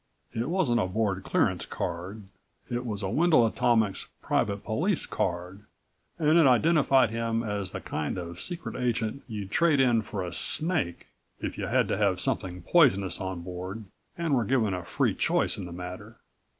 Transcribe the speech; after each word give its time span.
It 0.33 0.49
wasn't 0.49 0.79
a 0.79 0.87
Board 0.87 1.23
clearance 1.23 1.67
card. 1.67 2.23
It 2.71 2.87
was 2.87 3.03
a 3.03 3.09
Wendel 3.09 3.45
Atomics 3.45 4.07
private 4.19 4.63
police 4.63 5.05
card 5.05 5.61
and 6.17 6.39
it 6.39 6.47
identified 6.47 7.11
him 7.11 7.43
as 7.43 7.71
the 7.71 7.81
kind 7.81 8.17
of 8.17 8.39
secret 8.39 8.75
agent 8.75 9.21
you'd 9.27 9.51
trade 9.51 9.79
in 9.79 10.01
for 10.01 10.23
a 10.25 10.33
snake 10.33 11.05
if 11.39 11.55
you 11.59 11.67
had 11.67 11.87
to 11.89 11.97
have 11.97 12.19
something 12.19 12.63
poisonous 12.63 13.19
on 13.21 13.41
board 13.43 13.83
and 14.17 14.33
were 14.33 14.43
given 14.43 14.73
a 14.73 14.83
free 14.83 15.13
choice 15.13 15.55
in 15.59 15.65
the 15.65 15.71
matter. 15.71 16.15